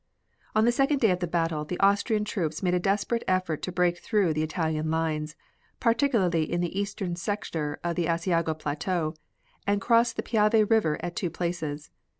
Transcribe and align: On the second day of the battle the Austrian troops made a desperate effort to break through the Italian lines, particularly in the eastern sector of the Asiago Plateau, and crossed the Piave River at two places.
On 0.55 0.65
the 0.65 0.71
second 0.71 0.99
day 0.99 1.11
of 1.11 1.19
the 1.19 1.27
battle 1.27 1.63
the 1.63 1.79
Austrian 1.79 2.25
troops 2.25 2.63
made 2.63 2.73
a 2.73 2.79
desperate 2.79 3.21
effort 3.27 3.61
to 3.61 3.71
break 3.71 3.99
through 3.99 4.33
the 4.33 4.41
Italian 4.41 4.89
lines, 4.89 5.35
particularly 5.79 6.51
in 6.51 6.59
the 6.59 6.75
eastern 6.75 7.15
sector 7.15 7.79
of 7.83 7.95
the 7.95 8.07
Asiago 8.07 8.57
Plateau, 8.57 9.13
and 9.67 9.79
crossed 9.79 10.15
the 10.15 10.23
Piave 10.23 10.63
River 10.67 10.97
at 11.03 11.15
two 11.15 11.29
places. 11.29 11.91